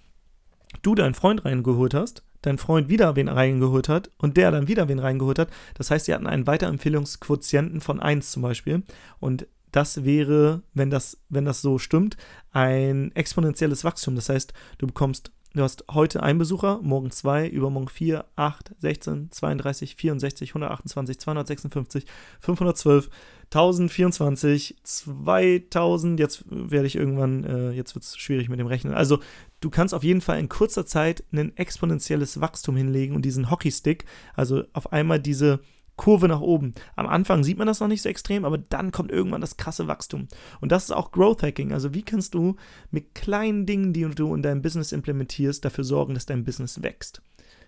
[0.83, 4.89] du deinen Freund reingeholt hast, dein Freund wieder wen reingeholt hat und der dann wieder
[4.89, 5.49] wen reingeholt hat.
[5.75, 8.83] Das heißt, sie hatten einen Weiterempfehlungsquotienten von 1 zum Beispiel
[9.19, 12.17] und das wäre, wenn das, wenn das so stimmt,
[12.53, 14.15] ein exponentielles Wachstum.
[14.15, 19.31] Das heißt, du bekommst, du hast heute einen Besucher, morgen zwei, übermorgen vier, acht, 16,
[19.31, 22.07] 32, 64, 128, 256,
[22.41, 23.11] 512,
[23.47, 26.21] 1024, 2000.
[26.21, 28.95] Jetzt werde ich irgendwann, äh, jetzt wird es schwierig mit dem Rechnen.
[28.95, 29.21] Also,
[29.61, 34.05] du kannst auf jeden Fall in kurzer Zeit ein exponentielles Wachstum hinlegen und diesen Hockeystick,
[34.35, 35.61] also auf einmal diese
[35.97, 36.75] Kurve nach oben.
[36.95, 39.89] Am Anfang sieht man das noch nicht so extrem, aber dann kommt irgendwann das krasse
[39.89, 40.29] Wachstum.
[40.61, 41.73] Und das ist auch Growth Hacking.
[41.73, 42.57] Also wie kannst du
[42.91, 47.23] mit kleinen Dingen, die du in deinem Business implementierst, dafür sorgen, dass dein Business wächst.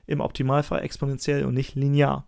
[0.06, 2.26] Im Optimalfall exponentiell und nicht linear.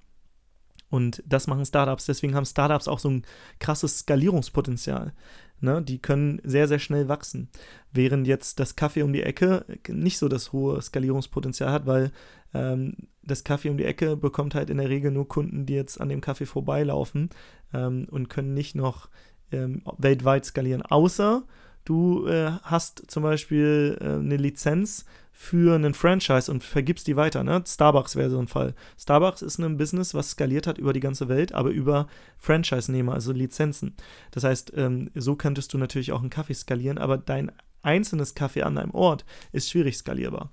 [0.91, 2.07] Und das machen Startups.
[2.07, 3.23] Deswegen haben Startups auch so ein
[3.59, 5.13] krasses Skalierungspotenzial.
[5.61, 5.83] Ne?
[5.83, 7.49] Die können sehr, sehr schnell wachsen.
[7.93, 12.13] Während jetzt das Kaffee um die Ecke nicht so das hohe Skalierungspotenzial hat, weil
[12.55, 16.01] ähm, das Kaffee um die Ecke bekommt halt in der Regel nur Kunden, die jetzt
[16.01, 17.31] an dem Kaffee vorbeilaufen
[17.73, 19.09] ähm, und können nicht noch
[19.53, 20.83] ähm, weltweit skalieren.
[20.83, 21.45] Außer
[21.85, 25.05] du äh, hast zum Beispiel äh, eine Lizenz
[25.43, 27.43] für einen Franchise und vergibst die weiter.
[27.43, 27.65] Ne?
[27.67, 28.75] Starbucks wäre so ein Fall.
[28.99, 33.33] Starbucks ist ein Business, was skaliert hat über die ganze Welt, aber über Franchise-Nehmer, also
[33.33, 33.97] Lizenzen.
[34.33, 37.51] Das heißt, ähm, so könntest du natürlich auch einen Kaffee skalieren, aber dein
[37.81, 40.53] einzelnes Kaffee an deinem Ort ist schwierig skalierbar.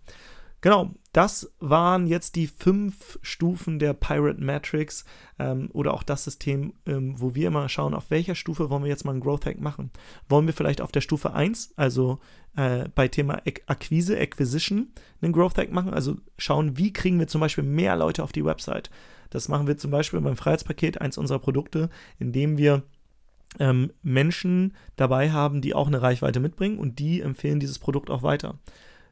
[0.61, 5.05] Genau, das waren jetzt die fünf Stufen der Pirate Matrix
[5.37, 8.89] ähm, oder auch das System, ähm, wo wir immer schauen, auf welcher Stufe wollen wir
[8.89, 9.91] jetzt mal einen Growth Hack machen.
[10.29, 12.19] Wollen wir vielleicht auf der Stufe 1, also
[12.55, 14.87] äh, bei Thema Akquise, Acquisition,
[15.21, 15.93] einen Growth Hack machen?
[15.93, 18.89] Also schauen, wie kriegen wir zum Beispiel mehr Leute auf die Website?
[19.29, 22.81] Das machen wir zum Beispiel beim Freiheitspaket, eins unserer Produkte, indem wir
[23.59, 28.23] ähm, Menschen dabei haben, die auch eine Reichweite mitbringen und die empfehlen dieses Produkt auch
[28.23, 28.57] weiter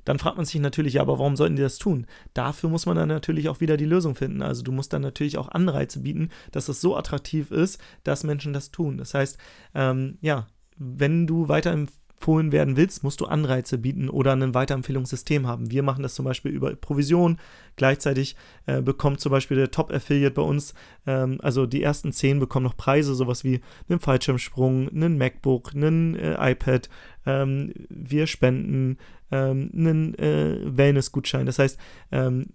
[0.06, 2.08] dann fragt man sich natürlich, ja, aber warum sollten die das tun?
[2.34, 4.42] Dafür muss man dann natürlich auch wieder die Lösung finden.
[4.42, 8.54] Also du musst dann natürlich auch Anreize bieten, dass es so attraktiv ist, dass Menschen
[8.54, 8.98] das tun.
[8.98, 9.38] Das heißt,
[9.74, 11.88] ähm, ja, wenn du weiter im
[12.26, 15.70] empfohlen werden willst, musst du Anreize bieten oder ein Weiterempfehlungssystem haben.
[15.70, 17.38] Wir machen das zum Beispiel über Provision.
[17.76, 20.74] Gleichzeitig äh, bekommt zum Beispiel der Top-Affiliate bei uns,
[21.06, 26.16] ähm, also die ersten zehn bekommen noch Preise, sowas wie einen Fallschirmsprung, einen MacBook, einen
[26.16, 26.90] äh, iPad.
[27.28, 28.98] Ähm, wir spenden
[29.32, 31.46] ähm, einen äh, Wellness-Gutschein.
[31.46, 31.80] Das heißt,
[32.12, 32.48] ähm,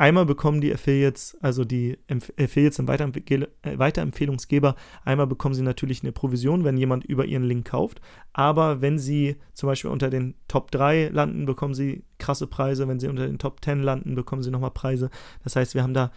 [0.00, 1.98] Einmal bekommen die Affiliates, also die
[2.38, 7.68] Affiliates und äh, Weiterempfehlungsgeber, einmal bekommen sie natürlich eine Provision, wenn jemand über ihren Link
[7.68, 8.00] kauft.
[8.32, 12.88] Aber wenn sie zum Beispiel unter den Top 3 landen, bekommen sie krasse Preise.
[12.88, 15.10] Wenn sie unter den Top 10 landen, bekommen sie nochmal Preise.
[15.44, 16.12] Das heißt, wir haben da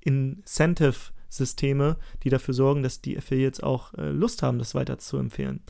[0.00, 5.60] Incentive-Systeme, die dafür sorgen, dass die Affiliates auch äh, Lust haben, das weiter zu empfehlen.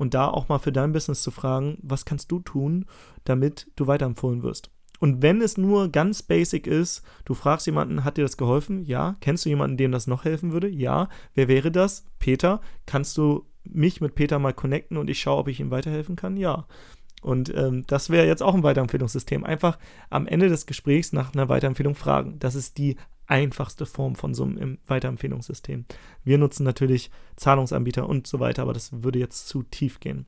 [0.00, 2.86] Und da auch mal für dein Business zu fragen, was kannst du tun,
[3.24, 4.70] damit du weiterempfohlen wirst.
[4.98, 8.82] Und wenn es nur ganz basic ist, du fragst jemanden, hat dir das geholfen?
[8.86, 9.16] Ja.
[9.20, 10.68] Kennst du jemanden, dem das noch helfen würde?
[10.68, 11.10] Ja.
[11.34, 12.06] Wer wäre das?
[12.18, 12.62] Peter.
[12.86, 16.38] Kannst du mich mit Peter mal connecten und ich schaue, ob ich ihm weiterhelfen kann?
[16.38, 16.66] Ja.
[17.20, 19.44] Und ähm, das wäre jetzt auch ein Weiterempfehlungssystem.
[19.44, 22.38] Einfach am Ende des Gesprächs nach einer Weiterempfehlung fragen.
[22.38, 22.96] Das ist die
[23.30, 25.84] einfachste Form von so einem Weiterempfehlungssystem.
[26.24, 30.26] Wir nutzen natürlich Zahlungsanbieter und so weiter, aber das würde jetzt zu tief gehen.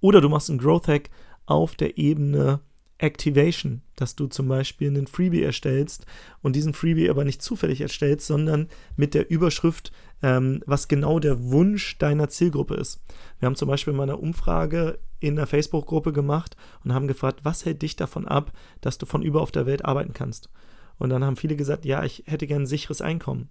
[0.00, 1.10] Oder du machst einen Growth Hack
[1.46, 2.60] auf der Ebene
[2.98, 6.06] Activation, dass du zum Beispiel einen Freebie erstellst
[6.40, 11.42] und diesen Freebie aber nicht zufällig erstellst, sondern mit der Überschrift, ähm, was genau der
[11.50, 13.04] Wunsch deiner Zielgruppe ist.
[13.40, 17.64] Wir haben zum Beispiel mal eine Umfrage in der Facebook-Gruppe gemacht und haben gefragt, was
[17.64, 20.48] hält dich davon ab, dass du von über auf der Welt arbeiten kannst?
[21.02, 23.50] Und dann haben viele gesagt, ja, ich hätte gern ein sicheres Einkommen.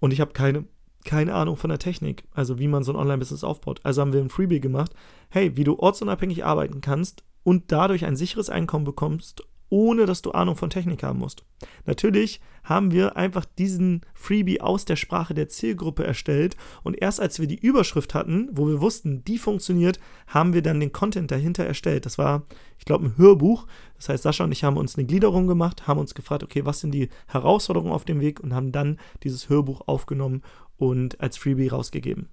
[0.00, 0.64] Und ich habe keine,
[1.04, 3.80] keine Ahnung von der Technik, also wie man so ein Online-Business aufbaut.
[3.82, 4.94] Also haben wir ein Freebie gemacht,
[5.28, 10.32] hey, wie du ortsunabhängig arbeiten kannst und dadurch ein sicheres Einkommen bekommst, ohne dass du
[10.32, 11.46] Ahnung von Technik haben musst.
[11.86, 17.40] Natürlich haben wir einfach diesen Freebie aus der Sprache der Zielgruppe erstellt und erst als
[17.40, 21.64] wir die Überschrift hatten, wo wir wussten, die funktioniert, haben wir dann den Content dahinter
[21.64, 22.04] erstellt.
[22.04, 22.42] Das war,
[22.78, 23.66] ich glaube, ein Hörbuch.
[23.96, 26.80] Das heißt, Sascha und ich haben uns eine Gliederung gemacht, haben uns gefragt, okay, was
[26.80, 30.42] sind die Herausforderungen auf dem Weg und haben dann dieses Hörbuch aufgenommen
[30.76, 32.28] und als Freebie rausgegeben.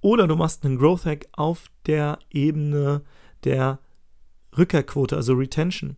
[0.00, 3.02] Oder du machst einen Growth Hack auf der Ebene
[3.44, 3.78] der
[4.56, 5.96] Rückkehrquote, also Retention,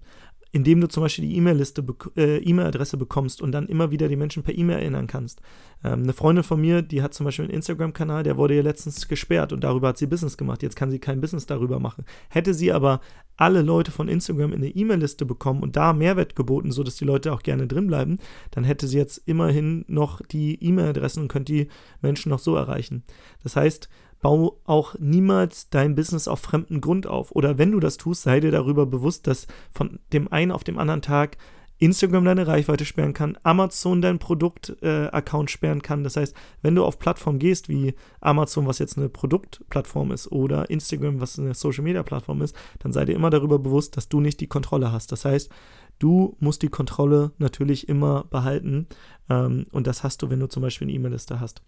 [0.52, 1.84] indem du zum Beispiel die E-Mail-Liste,
[2.16, 5.40] äh, E-Mail-Adresse bekommst und dann immer wieder die Menschen per E-Mail erinnern kannst.
[5.84, 9.06] Ähm, eine Freundin von mir, die hat zum Beispiel einen Instagram-Kanal, der wurde ja letztens
[9.06, 10.62] gesperrt und darüber hat sie Business gemacht.
[10.62, 12.04] Jetzt kann sie kein Business darüber machen.
[12.28, 13.00] Hätte sie aber
[13.36, 17.32] alle Leute von Instagram in eine E-Mail-Liste bekommen und da Mehrwert geboten, sodass die Leute
[17.32, 18.18] auch gerne drin bleiben,
[18.50, 21.68] dann hätte sie jetzt immerhin noch die E-Mail-Adressen und könnte die
[22.02, 23.04] Menschen noch so erreichen.
[23.42, 23.88] Das heißt,
[24.20, 27.33] bau auch niemals dein Business auf fremden Grund auf.
[27.33, 30.78] Oder wenn du das tust, sei dir darüber bewusst, dass von dem einen auf dem
[30.78, 31.37] anderen Tag
[31.80, 36.04] Instagram deine Reichweite sperren kann, Amazon dein Produkt-Account äh, sperren kann.
[36.04, 40.68] Das heißt, wenn du auf Plattformen gehst, wie Amazon, was jetzt eine Produktplattform ist, oder
[40.68, 44.46] Instagram, was eine Social-Media-Plattform ist, dann sei dir immer darüber bewusst, dass du nicht die
[44.46, 45.11] Kontrolle hast.
[45.11, 45.50] Das heißt,
[45.98, 48.87] du musst die Kontrolle natürlich immer behalten.
[49.30, 51.62] Ähm, und das hast du, wenn du zum Beispiel eine E-Mail-Liste hast.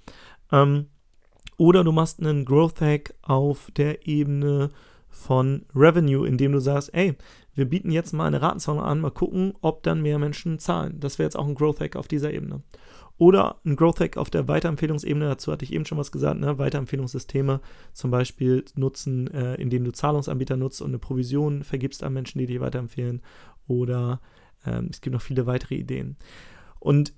[0.53, 0.89] Ähm,
[1.63, 4.71] oder du machst einen Growth Hack auf der Ebene
[5.09, 7.15] von Revenue, indem du sagst, ey,
[7.55, 10.99] wir bieten jetzt mal eine Ratenzahlung an, mal gucken, ob dann mehr Menschen zahlen.
[10.99, 12.65] Das wäre jetzt auch ein Growth Hack auf dieser Ebene.
[13.17, 16.59] Oder ein Growth Hack auf der Weiterempfehlungsebene, dazu hatte ich eben schon was gesagt, ne?
[16.59, 17.61] Weiterempfehlungssysteme
[17.93, 22.47] zum Beispiel nutzen, äh, indem du Zahlungsanbieter nutzt und eine Provision vergibst an Menschen, die
[22.47, 23.23] dich weiterempfehlen.
[23.69, 24.21] Oder
[24.67, 26.17] ähm, es gibt noch viele weitere Ideen.
[26.81, 27.13] Und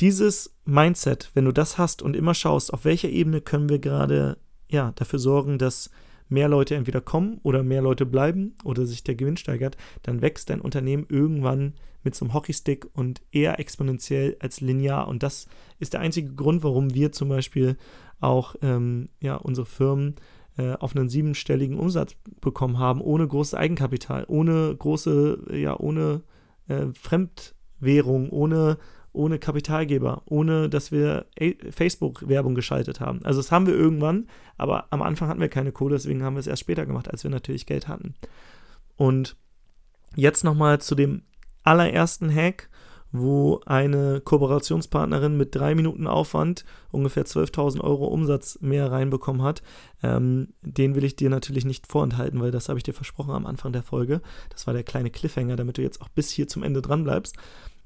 [0.00, 4.38] dieses Mindset, wenn du das hast und immer schaust, auf welcher Ebene können wir gerade
[4.68, 5.90] ja, dafür sorgen, dass
[6.28, 10.50] mehr Leute entweder kommen oder mehr Leute bleiben oder sich der Gewinn steigert, dann wächst
[10.50, 15.08] dein Unternehmen irgendwann mit so einem Hockeystick und eher exponentiell als linear.
[15.08, 15.46] Und das
[15.78, 17.76] ist der einzige Grund, warum wir zum Beispiel
[18.20, 20.16] auch ähm, ja, unsere Firmen
[20.56, 26.22] äh, auf einen siebenstelligen Umsatz bekommen haben, ohne großes Eigenkapital, ohne große, ja, ohne
[26.68, 28.78] äh, Fremdwährung, ohne
[29.14, 31.26] ohne Kapitalgeber, ohne dass wir
[31.70, 33.20] Facebook-Werbung geschaltet haben.
[33.24, 36.40] Also das haben wir irgendwann, aber am Anfang hatten wir keine Kohle, deswegen haben wir
[36.40, 38.14] es erst später gemacht, als wir natürlich Geld hatten.
[38.96, 39.36] Und
[40.16, 41.22] jetzt nochmal zu dem
[41.62, 42.68] allerersten Hack,
[43.16, 49.62] wo eine Kooperationspartnerin mit drei Minuten Aufwand ungefähr 12.000 Euro Umsatz mehr reinbekommen hat.
[50.02, 53.46] Ähm, den will ich dir natürlich nicht vorenthalten, weil das habe ich dir versprochen am
[53.46, 54.20] Anfang der Folge.
[54.50, 57.36] Das war der kleine Cliffhanger, damit du jetzt auch bis hier zum Ende dran bleibst.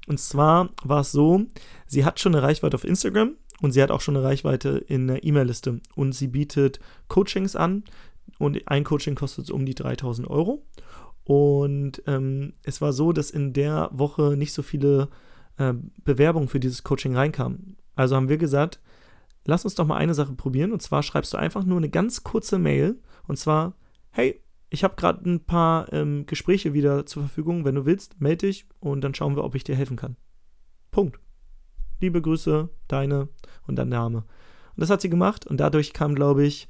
[0.09, 1.45] Und zwar war es so,
[1.85, 5.05] sie hat schon eine Reichweite auf Instagram und sie hat auch schon eine Reichweite in
[5.05, 5.81] der E-Mail-Liste.
[5.95, 7.83] Und sie bietet Coachings an
[8.39, 10.65] und ein Coaching kostet um die 3000 Euro.
[11.25, 15.09] Und ähm, es war so, dass in der Woche nicht so viele
[15.57, 17.77] äh, Bewerbungen für dieses Coaching reinkamen.
[17.95, 18.79] Also haben wir gesagt,
[19.45, 20.71] lass uns doch mal eine Sache probieren.
[20.71, 22.99] Und zwar schreibst du einfach nur eine ganz kurze Mail.
[23.27, 23.75] Und zwar,
[24.09, 27.65] hey, ich habe gerade ein paar ähm, Gespräche wieder zur Verfügung.
[27.65, 30.15] Wenn du willst, melde dich und dann schauen wir, ob ich dir helfen kann.
[30.91, 31.19] Punkt.
[31.99, 33.29] Liebe Grüße, deine
[33.67, 34.19] und dein Name.
[34.19, 36.69] Und das hat sie gemacht und dadurch kamen, glaube ich,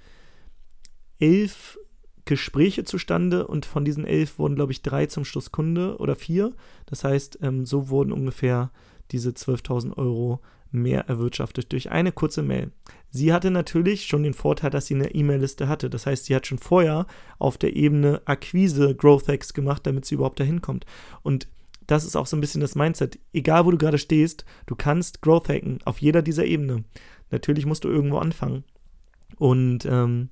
[1.19, 1.77] elf
[2.25, 6.53] Gespräche zustande und von diesen elf wurden, glaube ich, drei zum Schluss Kunde oder vier.
[6.85, 8.71] Das heißt, ähm, so wurden ungefähr
[9.11, 12.71] diese 12.000 Euro mehr erwirtschaftet durch eine kurze Mail.
[13.09, 15.89] Sie hatte natürlich schon den Vorteil, dass sie eine E-Mail-Liste hatte.
[15.89, 17.07] Das heißt, sie hat schon vorher
[17.39, 20.85] auf der Ebene Akquise Growth Hacks gemacht, damit sie überhaupt dahin kommt.
[21.23, 21.47] Und
[21.87, 23.17] das ist auch so ein bisschen das Mindset.
[23.33, 26.83] Egal, wo du gerade stehst, du kannst Growth hacken auf jeder dieser Ebene.
[27.31, 28.63] Natürlich musst du irgendwo anfangen.
[29.37, 30.29] Und ähm,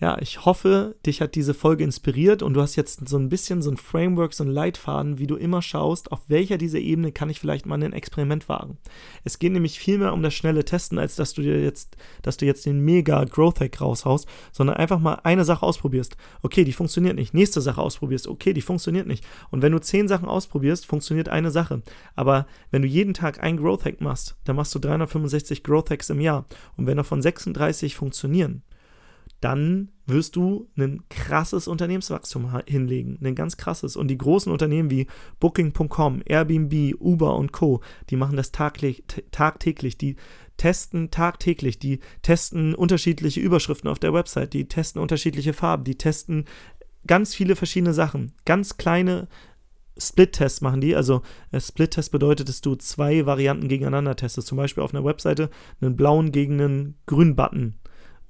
[0.00, 3.62] ja, ich hoffe, dich hat diese Folge inspiriert und du hast jetzt so ein bisschen
[3.62, 7.30] so ein Framework, so ein Leitfaden, wie du immer schaust, auf welcher dieser Ebene kann
[7.30, 8.78] ich vielleicht mal ein Experiment wagen.
[9.24, 12.36] Es geht nämlich viel mehr um das schnelle Testen, als dass du dir jetzt, dass
[12.36, 16.16] du jetzt den mega Growth Hack raushaust, sondern einfach mal eine Sache ausprobierst.
[16.42, 17.34] Okay, die funktioniert nicht.
[17.34, 18.28] Nächste Sache ausprobierst.
[18.28, 19.26] Okay, die funktioniert nicht.
[19.50, 21.82] Und wenn du zehn Sachen ausprobierst, funktioniert eine Sache.
[22.14, 26.08] Aber wenn du jeden Tag einen Growth Hack machst, dann machst du 365 Growth Hacks
[26.08, 26.46] im Jahr.
[26.76, 28.62] Und wenn davon 36 funktionieren,
[29.40, 33.96] dann wirst du ein krasses Unternehmenswachstum hinlegen, ein ganz krasses.
[33.96, 35.06] Und die großen Unternehmen wie
[35.38, 40.16] Booking.com, Airbnb, Uber und Co., die machen das tagtäglich, tagtäglich, die
[40.56, 46.46] testen tagtäglich, die testen unterschiedliche Überschriften auf der Website, die testen unterschiedliche Farben, die testen
[47.06, 49.28] ganz viele verschiedene Sachen, ganz kleine
[49.98, 50.94] Split-Tests machen die.
[50.96, 54.46] Also äh, Split-Test bedeutet, dass du zwei Varianten gegeneinander testest.
[54.46, 57.74] Zum Beispiel auf einer Webseite einen blauen gegen einen grünen Button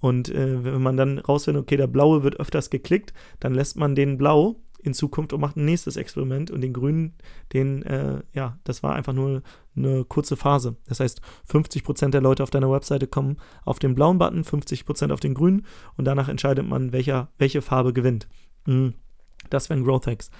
[0.00, 3.94] und äh, wenn man dann rausfindet, okay, der blaue wird öfters geklickt, dann lässt man
[3.94, 7.14] den blau in Zukunft und macht ein nächstes Experiment und den grünen,
[7.52, 9.42] den, äh, ja, das war einfach nur
[9.76, 10.76] eine kurze Phase.
[10.86, 15.20] Das heißt, 50% der Leute auf deiner Webseite kommen auf den blauen Button, 50% auf
[15.20, 18.28] den grünen und danach entscheidet man, welcher, welche Farbe gewinnt.
[18.66, 18.94] Mhm.
[19.50, 20.30] Das wären Growth Hacks.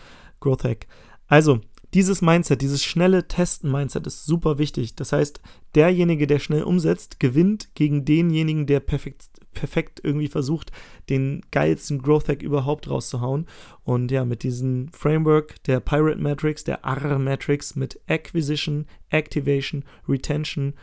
[0.40, 0.87] Growth Hack.
[1.27, 1.61] Also,
[1.94, 4.94] dieses Mindset, dieses schnelle Testen-Mindset ist super wichtig.
[4.94, 5.40] Das heißt,
[5.74, 10.70] derjenige, der schnell umsetzt, gewinnt gegen denjenigen, der perfekt, perfekt irgendwie versucht,
[11.09, 13.46] den geilsten Growth Hack überhaupt rauszuhauen.
[13.85, 20.74] Und ja, mit diesem Framework der Pirate Matrix, der AR Matrix mit Acquisition, Activation, Retention,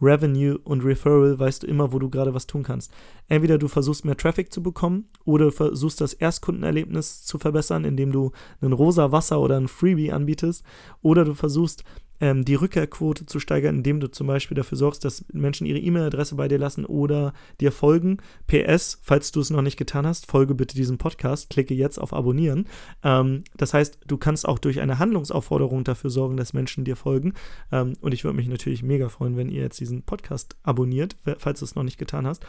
[0.00, 2.92] Revenue und Referral weißt du immer, wo du gerade was tun kannst.
[3.28, 8.32] Entweder du versuchst mehr Traffic zu bekommen oder versuchst das Erstkundenerlebnis zu verbessern, indem du
[8.60, 10.64] einen rosa Wasser oder ein Freebie anbietest,
[11.02, 11.84] oder du versuchst
[12.20, 16.34] ähm, die Rückkehrquote zu steigern, indem du zum Beispiel dafür sorgst, dass Menschen ihre E-Mail-Adresse
[16.34, 18.18] bei dir lassen oder dir folgen.
[18.46, 22.12] PS, falls du es noch nicht getan hast, folge bitte diesem Podcast, klicke jetzt auf
[22.12, 22.66] Abonnieren.
[23.02, 27.34] Ähm, das heißt, du kannst auch durch eine Handlungsaufforderung dafür sorgen, dass Menschen dir folgen.
[27.72, 31.60] Ähm, und ich würde mich natürlich mega freuen, wenn ihr jetzt diesen Podcast abonniert, falls
[31.60, 32.44] du es noch nicht getan hast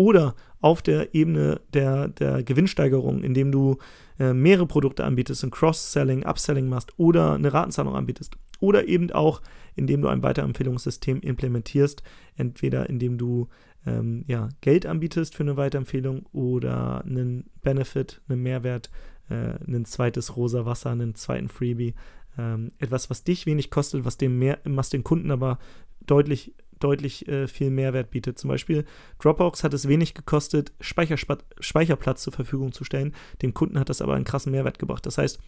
[0.00, 3.76] oder auf der Ebene der, der Gewinnsteigerung, indem du
[4.18, 8.36] äh, mehrere Produkte anbietest, ein Cross-Selling, Upselling machst oder eine Ratenzahlung anbietest.
[8.60, 9.42] Oder eben auch,
[9.74, 12.02] indem du ein Weiterempfehlungssystem implementierst,
[12.36, 13.48] entweder indem du
[13.86, 18.90] ähm, ja, Geld anbietest für eine Weiterempfehlung oder einen Benefit, einen Mehrwert,
[19.28, 21.94] äh, ein zweites rosa Wasser, einen zweiten Freebie.
[22.38, 25.58] Ähm, etwas, was dich wenig kostet, was dem, mehr, was den Kunden aber
[26.06, 28.38] deutlich deutlich äh, viel Mehrwert bietet.
[28.38, 28.84] Zum Beispiel
[29.18, 33.14] Dropbox hat es wenig gekostet, Speicherplatz zur Verfügung zu stellen.
[33.42, 35.06] Dem Kunden hat das aber einen krassen Mehrwert gebracht.
[35.06, 35.38] Das heißt,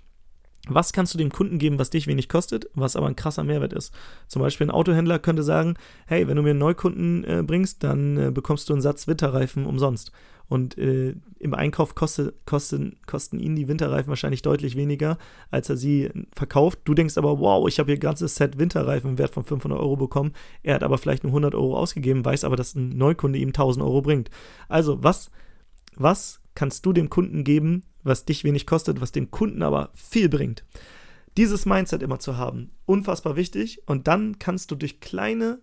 [0.69, 3.73] was kannst du dem Kunden geben, was dich wenig kostet, was aber ein krasser Mehrwert
[3.73, 3.93] ist?
[4.29, 5.75] Zum Beispiel ein Autohändler könnte sagen,
[6.07, 9.67] hey, wenn du mir einen Neukunden äh, bringst, dann äh, bekommst du einen Satz Winterreifen
[9.67, 10.13] umsonst.
[10.49, 15.17] Und äh, im Einkauf koste, kosten, kosten ihn die Winterreifen wahrscheinlich deutlich weniger,
[15.51, 16.81] als er sie verkauft.
[16.85, 19.81] Du denkst aber, wow, ich habe hier ein ganzes Set Winterreifen im Wert von 500
[19.81, 20.33] Euro bekommen.
[20.63, 23.85] Er hat aber vielleicht nur 100 Euro ausgegeben, weiß aber, dass ein Neukunde ihm 1000
[23.85, 24.31] Euro bringt.
[24.69, 25.31] Also, was,
[25.97, 30.29] was kannst du dem Kunden geben, was dich wenig kostet, was dem Kunden aber viel
[30.29, 30.65] bringt?
[31.37, 33.83] Dieses Mindset immer zu haben, unfassbar wichtig.
[33.87, 35.61] Und dann kannst du durch kleine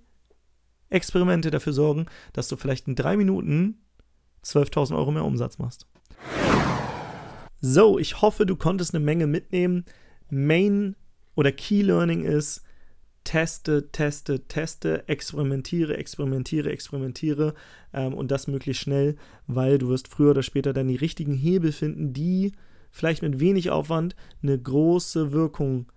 [0.89, 3.77] Experimente dafür sorgen, dass du vielleicht in drei Minuten
[4.43, 5.85] 12.000 Euro mehr Umsatz machst.
[7.61, 9.85] So, ich hoffe, du konntest eine Menge mitnehmen.
[10.29, 10.95] Main
[11.35, 12.63] oder Key Learning ist,
[13.23, 17.53] teste, teste, teste, experimentiere, experimentiere, experimentiere
[17.93, 19.15] ähm, und das möglichst schnell,
[19.47, 22.53] weil du wirst früher oder später dann die richtigen Hebel finden, die
[22.91, 25.91] vielleicht mit wenig Aufwand eine große Wirkung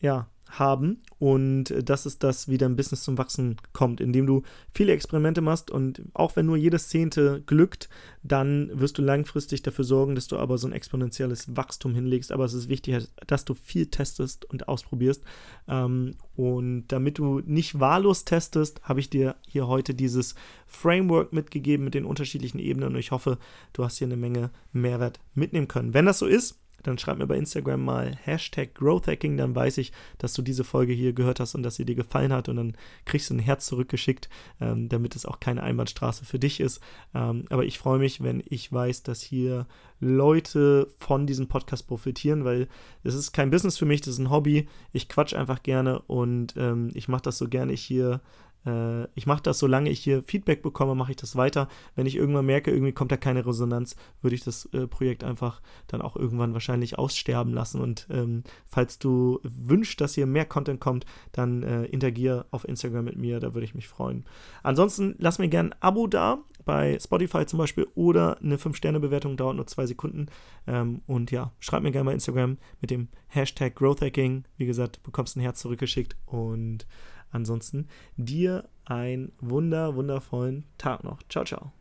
[0.00, 4.92] ja, haben und das ist das, wie dein Business zum Wachsen kommt, indem du viele
[4.92, 7.88] Experimente machst und auch wenn nur jedes Zehnte glückt,
[8.22, 12.44] dann wirst du langfristig dafür sorgen, dass du aber so ein exponentielles Wachstum hinlegst, aber
[12.44, 15.22] es ist wichtig, dass du viel testest und ausprobierst.
[15.68, 20.34] Ähm, und damit du nicht wahllos testest, habe ich dir hier heute dieses
[20.66, 22.90] Framework mitgegeben mit den unterschiedlichen Ebenen.
[22.90, 23.38] Und ich hoffe,
[23.72, 25.94] du hast hier eine Menge Mehrwert mitnehmen können.
[25.94, 29.92] Wenn das so ist, dann schreib mir bei Instagram mal Hashtag GrowthHacking, dann weiß ich,
[30.18, 32.76] dass du diese Folge hier gehört hast und dass sie dir gefallen hat und dann
[33.04, 34.28] kriegst du ein Herz zurückgeschickt,
[34.60, 36.80] ähm, damit es auch keine Einbahnstraße für dich ist.
[37.14, 39.66] Ähm, aber ich freue mich, wenn ich weiß, dass hier
[40.00, 42.68] Leute von diesem Podcast profitieren, weil
[43.02, 44.68] es ist kein Business für mich, das ist ein Hobby.
[44.92, 48.20] Ich quatsch einfach gerne und ähm, ich mache das so gerne ich hier
[48.68, 51.68] äh, ich mache das, solange ich hier Feedback bekomme, mache ich das weiter.
[51.94, 55.60] Wenn ich irgendwann merke, irgendwie kommt da keine Resonanz, würde ich das äh, Projekt einfach
[55.86, 57.80] dann auch irgendwann wahrscheinlich aussterben lassen.
[57.80, 63.06] Und ähm, falls du wünschst, dass hier mehr Content kommt, dann äh, interagier auf Instagram
[63.06, 64.24] mit mir, da würde ich mich freuen.
[64.62, 69.56] Ansonsten lass mir gerne ein Abo da, bei Spotify zum Beispiel, oder eine 5-Sterne-Bewertung, dauert
[69.56, 70.26] nur zwei Sekunden.
[70.66, 74.44] Ähm, und ja, schreib mir gerne bei Instagram mit dem Hashtag GrowthHacking.
[74.58, 76.86] Wie gesagt, bekommst ein Herz zurückgeschickt und
[77.30, 81.22] Ansonsten dir einen wunder, wundervollen Tag noch.
[81.28, 81.72] Ciao, ciao.